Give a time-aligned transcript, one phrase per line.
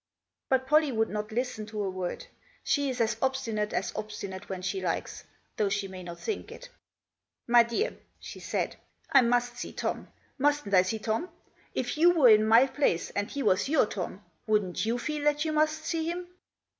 [0.49, 2.25] But Pollie would not listen to a word.
[2.63, 5.25] She is as obstinate as obstinate when she likes,
[5.57, 6.69] though she may not think it."
[7.47, 8.77] My dear," she said,"
[9.11, 10.07] I must see Tom.
[10.39, 11.29] Mustn't I see Tom?
[11.75, 15.45] If you were in my place, and he was your Tom, wouldn't you feel that
[15.45, 16.27] you must see him